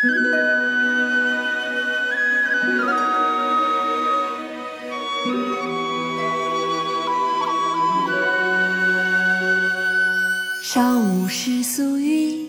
[0.00, 0.10] 少
[11.00, 12.48] 无世俗语，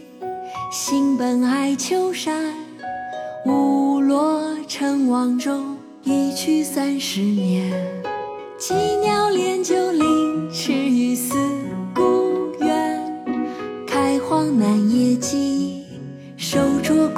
[0.71, 2.53] 性本爱丘山。
[3.47, 7.73] 误落尘网中，一去三十年。
[8.59, 9.91] 羁鸟恋旧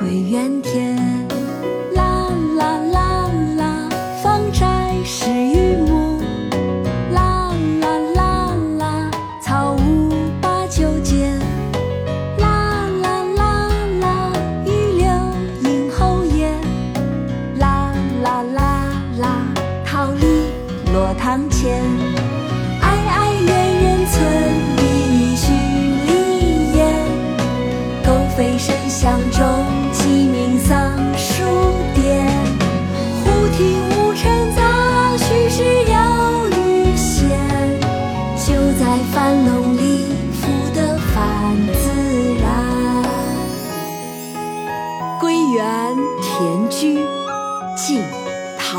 [0.02, 0.98] 归园田。
[1.94, 3.90] 啦啦啦啦，
[4.24, 6.20] 芳斋十余亩。
[7.14, 9.12] 啦啦啦啦，
[9.44, 10.10] 草屋
[10.42, 11.40] 八九间。
[12.40, 14.34] 啦啦啦啦，
[14.66, 15.06] 榆柳
[15.70, 16.52] 荫后檐。
[17.60, 19.54] 啦啦啦啦，
[19.86, 20.26] 桃李
[20.92, 21.84] 落堂前。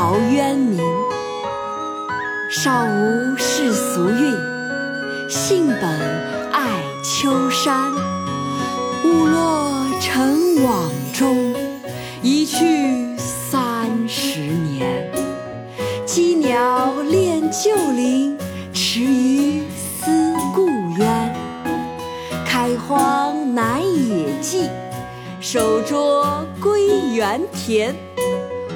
[0.03, 0.83] 陶渊明。
[2.51, 4.35] 少无世俗韵，
[5.29, 5.81] 性本
[6.51, 7.89] 爱丘山。
[9.05, 11.55] 误落尘网中，
[12.21, 15.09] 一去三十年。
[16.05, 18.37] 羁鸟恋旧林，
[18.73, 20.11] 池鱼思
[20.53, 21.33] 故渊。
[22.45, 24.69] 开荒南野际，
[25.39, 27.95] 守拙归园田。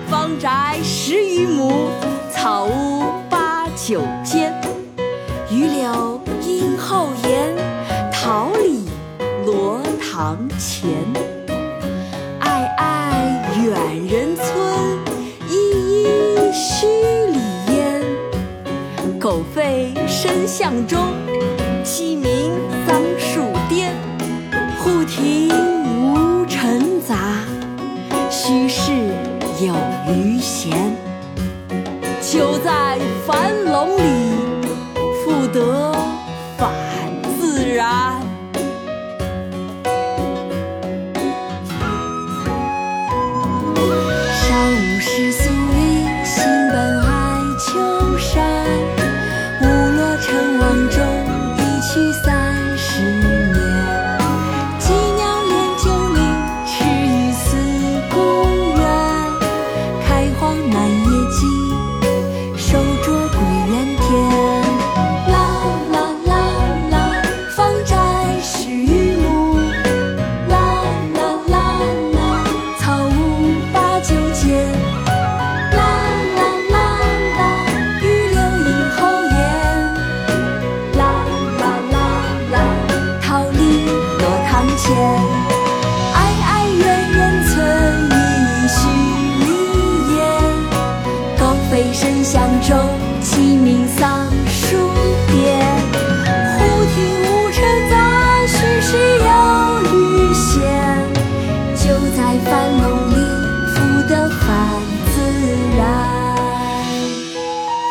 [0.10, 1.90] 方宅十余亩，
[2.32, 4.54] 草屋八九间。
[5.50, 7.54] 榆柳荫后檐，
[8.14, 8.86] 桃李
[9.46, 10.90] 罗堂前。
[12.40, 14.98] 哀哀远人村，
[15.50, 16.08] 依依
[16.54, 16.86] 墟
[17.34, 18.02] 里烟。
[19.20, 21.00] 狗吠深巷中，
[21.84, 22.54] 鸡鸣
[22.88, 23.94] 桑树颠。
[24.80, 25.50] 户庭
[25.86, 27.40] 无尘杂，
[28.30, 28.94] 虚室
[29.60, 29.74] 有。
[32.30, 34.27] 就在樊笼里，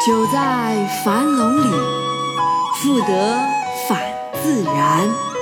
[0.06, 1.70] 久在樊笼里，
[2.80, 3.40] 复得
[3.88, 4.00] 返
[4.40, 5.35] 自然。